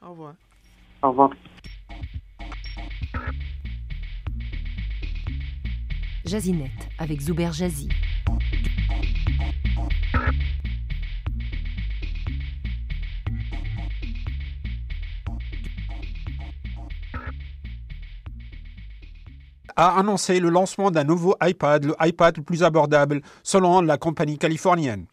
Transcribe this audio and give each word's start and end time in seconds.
Au 0.00 0.10
revoir. 0.10 0.34
Au 1.02 1.08
revoir. 1.08 1.30
Jazinette 6.24 6.70
avec 6.98 7.20
Zuber 7.20 7.50
Jazzy. 7.52 7.88
a 19.76 19.98
annoncé 19.98 20.38
le 20.38 20.50
lancement 20.50 20.92
d'un 20.92 21.02
nouveau 21.02 21.34
iPad, 21.42 21.84
le 21.84 21.96
iPad 22.00 22.36
le 22.36 22.44
plus 22.44 22.62
abordable, 22.62 23.22
selon 23.42 23.80
la 23.80 23.98
compagnie 23.98 24.38
californienne. 24.38 25.06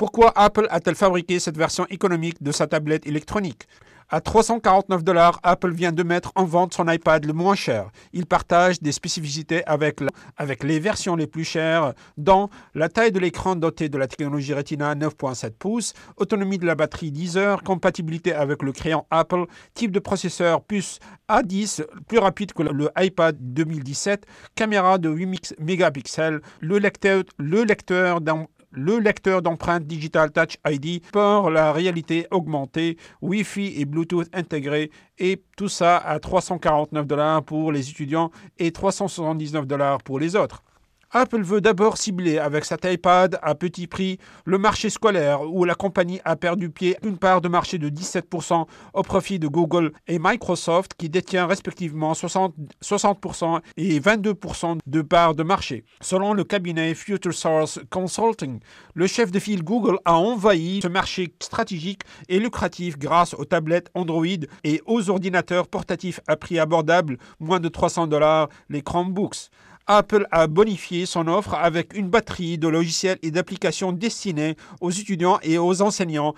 Pourquoi 0.00 0.32
Apple 0.34 0.66
a-t-elle 0.70 0.94
fabriqué 0.94 1.38
cette 1.38 1.58
version 1.58 1.84
économique 1.90 2.42
de 2.42 2.52
sa 2.52 2.66
tablette 2.66 3.06
électronique? 3.06 3.68
À 4.08 4.22
349 4.22 5.04
dollars, 5.04 5.38
Apple 5.42 5.72
vient 5.72 5.92
de 5.92 6.02
mettre 6.02 6.32
en 6.36 6.46
vente 6.46 6.72
son 6.72 6.88
iPad 6.88 7.26
le 7.26 7.34
moins 7.34 7.54
cher. 7.54 7.90
Il 8.14 8.24
partage 8.24 8.80
des 8.80 8.92
spécificités 8.92 9.62
avec, 9.66 10.00
les 10.62 10.80
versions 10.80 11.16
les 11.16 11.26
plus 11.26 11.44
chères, 11.44 11.92
dont 12.16 12.48
la 12.74 12.88
taille 12.88 13.12
de 13.12 13.18
l'écran 13.18 13.56
doté 13.56 13.90
de 13.90 13.98
la 13.98 14.06
technologie 14.06 14.54
Retina 14.54 14.94
9.7 14.94 15.50
pouces, 15.50 15.92
autonomie 16.16 16.56
de 16.56 16.64
la 16.64 16.76
batterie 16.76 17.12
10 17.12 17.36
heures, 17.36 17.62
compatibilité 17.62 18.32
avec 18.32 18.62
le 18.62 18.72
crayon 18.72 19.04
Apple, 19.10 19.44
type 19.74 19.90
de 19.90 19.98
processeur 19.98 20.62
puce 20.62 20.98
A10 21.28 21.84
plus 22.08 22.18
rapide 22.18 22.54
que 22.54 22.62
le 22.62 22.88
iPad 22.96 23.36
2017, 23.38 24.24
caméra 24.54 24.96
de 24.96 25.10
8 25.10 25.56
mégapixels, 25.58 26.40
le 26.60 26.78
lecteur, 26.78 27.24
le 27.36 27.64
lecteur 27.64 28.22
le 28.70 28.98
lecteur 28.98 29.42
d'empreintes 29.42 29.84
Digital 29.84 30.30
Touch 30.30 30.56
ID 30.66 31.02
pour 31.12 31.50
la 31.50 31.72
réalité 31.72 32.26
augmentée, 32.30 32.96
Wi-Fi 33.20 33.80
et 33.80 33.84
Bluetooth 33.84 34.28
intégrés 34.32 34.90
et 35.18 35.42
tout 35.56 35.68
ça 35.68 35.96
à 35.96 36.18
349 36.18 37.06
dollars 37.06 37.42
pour 37.42 37.72
les 37.72 37.90
étudiants 37.90 38.30
et 38.58 38.72
379 38.72 39.66
dollars 39.66 40.02
pour 40.02 40.18
les 40.18 40.36
autres. 40.36 40.62
Apple 41.12 41.42
veut 41.42 41.60
d'abord 41.60 41.98
cibler 41.98 42.38
avec 42.38 42.64
cet 42.64 42.84
iPad 42.84 43.36
à 43.42 43.56
petit 43.56 43.88
prix 43.88 44.18
le 44.44 44.58
marché 44.58 44.90
scolaire 44.90 45.42
où 45.42 45.64
la 45.64 45.74
compagnie 45.74 46.20
a 46.24 46.36
perdu 46.36 46.70
pied 46.70 46.96
une 47.02 47.18
part 47.18 47.40
de 47.40 47.48
marché 47.48 47.78
de 47.78 47.88
17% 47.88 48.66
au 48.94 49.02
profit 49.02 49.40
de 49.40 49.48
Google 49.48 49.90
et 50.06 50.20
Microsoft 50.20 50.94
qui 50.96 51.08
détient 51.08 51.46
respectivement 51.46 52.12
60%, 52.12 52.52
60% 52.80 53.60
et 53.76 53.98
22% 53.98 54.78
de 54.86 55.02
part 55.02 55.34
de 55.34 55.42
marché. 55.42 55.84
Selon 56.00 56.32
le 56.32 56.44
cabinet 56.44 56.94
Future 56.94 57.34
Source 57.34 57.80
Consulting, 57.90 58.60
le 58.94 59.06
chef 59.08 59.32
de 59.32 59.40
file 59.40 59.64
Google 59.64 59.98
a 60.04 60.16
envahi 60.16 60.78
ce 60.80 60.86
marché 60.86 61.34
stratégique 61.42 62.02
et 62.28 62.38
lucratif 62.38 62.96
grâce 62.96 63.34
aux 63.34 63.44
tablettes 63.44 63.90
Android 63.94 64.26
et 64.62 64.80
aux 64.86 65.10
ordinateurs 65.10 65.66
portatifs 65.66 66.20
à 66.28 66.36
prix 66.36 66.60
abordable, 66.60 67.18
moins 67.40 67.58
de 67.58 67.68
300 67.68 68.06
dollars, 68.06 68.48
les 68.68 68.82
Chromebooks. 68.82 69.50
Apple 69.92 70.28
a 70.30 70.46
bonifié 70.46 71.04
son 71.04 71.26
offre 71.26 71.54
avec 71.54 71.98
une 71.98 72.08
batterie 72.08 72.58
de 72.58 72.68
logiciels 72.68 73.18
et 73.24 73.32
d'applications 73.32 73.90
destinées 73.90 74.54
aux 74.80 74.92
étudiants 74.92 75.40
et 75.42 75.58
aux 75.58 75.82
enseignants 75.82 76.34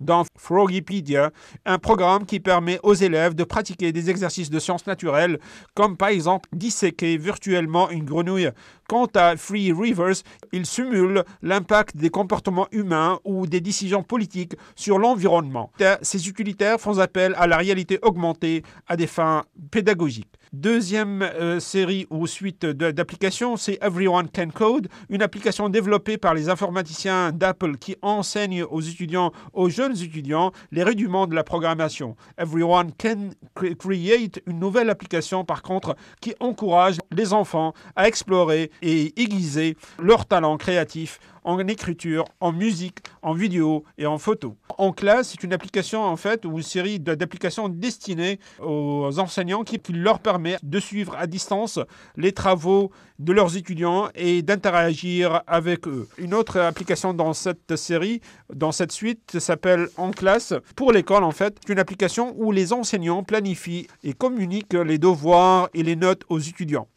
dans 0.00 0.24
Frogipedia, 0.36 1.30
un 1.64 1.78
programme 1.78 2.26
qui 2.26 2.40
permet 2.40 2.78
aux 2.82 2.92
élèves 2.92 3.34
de 3.34 3.44
pratiquer 3.44 3.92
des 3.92 4.10
exercices 4.10 4.50
de 4.50 4.58
sciences 4.58 4.86
naturelles, 4.86 5.38
comme 5.74 5.96
par 5.96 6.10
exemple 6.10 6.50
disséquer 6.52 7.16
virtuellement 7.16 7.88
une 7.88 8.04
grenouille. 8.04 8.50
Quant 8.86 9.08
à 9.14 9.34
Free 9.38 9.72
Rivers, 9.72 10.16
il 10.52 10.66
simule 10.66 11.24
l'impact 11.40 11.96
des 11.96 12.10
comportements 12.10 12.68
humains 12.70 13.18
ou 13.24 13.46
des 13.46 13.62
décisions 13.62 14.02
politiques 14.02 14.56
sur 14.76 14.98
l'environnement. 14.98 15.72
Ces 16.02 16.28
utilitaires 16.28 16.78
font 16.78 16.98
appel 16.98 17.34
à 17.38 17.46
la 17.46 17.56
réalité 17.56 17.98
augmentée 18.02 18.62
à 18.88 18.96
des 18.96 19.06
fins 19.06 19.44
pédagogiques. 19.70 20.36
Deuxième 20.52 21.22
euh, 21.22 21.60
série 21.60 22.08
ou 22.10 22.26
suite 22.26 22.66
d'applications, 22.66 23.56
c'est 23.56 23.78
Everyone 23.82 24.28
Can 24.34 24.48
Code, 24.52 24.88
une 25.08 25.22
application 25.22 25.68
développée 25.68 26.18
par 26.18 26.34
les 26.34 26.48
informaticiens 26.48 27.30
d'Apple 27.30 27.76
qui 27.76 27.94
enseigne 28.02 28.64
aux 28.64 28.80
étudiants, 28.80 29.30
aux 29.52 29.68
jeunes 29.68 29.96
étudiants, 30.02 30.50
les 30.72 30.82
rudiments 30.82 31.28
de 31.28 31.36
la 31.36 31.44
programmation. 31.44 32.16
Everyone 32.36 32.90
Can 33.00 33.30
Create, 33.54 34.42
une 34.48 34.58
nouvelle 34.58 34.90
application 34.90 35.44
par 35.44 35.62
contre 35.62 35.94
qui 36.20 36.34
encourage 36.40 36.96
les 37.12 37.32
enfants 37.32 37.72
à 37.94 38.08
explorer 38.08 38.72
et 38.82 39.20
aiguiser 39.22 39.76
leurs 40.00 40.26
talents 40.26 40.56
créatifs 40.56 41.20
en 41.44 41.58
écriture, 41.66 42.24
en 42.40 42.52
musique, 42.52 42.98
en 43.22 43.32
vidéo 43.32 43.84
et 43.98 44.06
en 44.06 44.18
photo. 44.18 44.56
En 44.78 44.92
classe, 44.92 45.30
c'est 45.30 45.42
une 45.42 45.52
application 45.52 46.02
en 46.02 46.16
fait 46.16 46.44
ou 46.44 46.58
une 46.58 46.62
série 46.62 46.98
d'applications 46.98 47.68
destinées 47.68 48.38
aux 48.60 49.18
enseignants 49.18 49.64
qui, 49.64 49.80
leur 49.92 50.20
permet 50.20 50.39
de 50.62 50.80
suivre 50.80 51.16
à 51.18 51.26
distance 51.26 51.78
les 52.16 52.32
travaux 52.32 52.90
de 53.18 53.32
leurs 53.32 53.56
étudiants 53.56 54.08
et 54.14 54.42
d'interagir 54.42 55.42
avec 55.46 55.86
eux. 55.86 56.08
Une 56.18 56.34
autre 56.34 56.58
application 56.58 57.12
dans 57.14 57.32
cette 57.32 57.76
série, 57.76 58.20
dans 58.52 58.72
cette 58.72 58.92
suite, 58.92 59.38
s'appelle 59.38 59.88
En 59.96 60.10
classe 60.10 60.54
pour 60.76 60.92
l'école 60.92 61.24
en 61.24 61.32
fait. 61.32 61.56
C'est 61.60 61.72
une 61.72 61.78
application 61.78 62.34
où 62.36 62.52
les 62.52 62.72
enseignants 62.72 63.22
planifient 63.22 63.86
et 64.02 64.12
communiquent 64.12 64.74
les 64.74 64.98
devoirs 64.98 65.68
et 65.74 65.82
les 65.82 65.96
notes 65.96 66.22
aux 66.28 66.38
étudiants. 66.38 66.88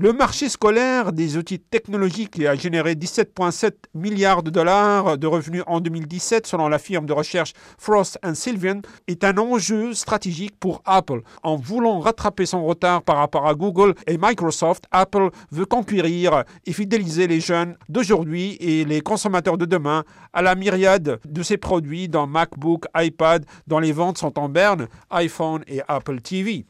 Le 0.00 0.12
marché 0.12 0.48
scolaire 0.48 1.12
des 1.12 1.36
outils 1.36 1.58
technologiques 1.58 2.40
a 2.44 2.54
généré 2.54 2.94
17,7 2.94 3.72
milliards 3.94 4.44
de 4.44 4.50
dollars 4.50 5.18
de 5.18 5.26
revenus 5.26 5.64
en 5.66 5.80
2017 5.80 6.46
selon 6.46 6.68
la 6.68 6.78
firme 6.78 7.04
de 7.04 7.12
recherche 7.12 7.52
Frost 7.78 8.16
Sylvan 8.34 8.80
est 9.08 9.24
un 9.24 9.36
enjeu 9.38 9.94
stratégique 9.94 10.54
pour 10.60 10.82
Apple. 10.84 11.22
En 11.42 11.56
voulant 11.56 11.98
rattraper 11.98 12.46
son 12.46 12.64
retard 12.64 13.02
par 13.02 13.16
rapport 13.16 13.48
à 13.48 13.56
Google 13.56 13.96
et 14.06 14.18
Microsoft, 14.18 14.84
Apple 14.92 15.30
veut 15.50 15.66
conquérir 15.66 16.44
et 16.64 16.72
fidéliser 16.72 17.26
les 17.26 17.40
jeunes 17.40 17.76
d'aujourd'hui 17.88 18.56
et 18.60 18.84
les 18.84 19.00
consommateurs 19.00 19.58
de 19.58 19.64
demain 19.64 20.04
à 20.32 20.42
la 20.42 20.54
myriade 20.54 21.18
de 21.24 21.42
ses 21.42 21.56
produits 21.56 22.08
dans 22.08 22.28
MacBook, 22.28 22.84
iPad, 22.94 23.44
dont 23.66 23.80
les 23.80 23.90
ventes 23.90 24.18
sont 24.18 24.38
en 24.38 24.48
berne, 24.48 24.86
iPhone 25.10 25.64
et 25.66 25.80
Apple 25.88 26.20
TV. 26.20 26.66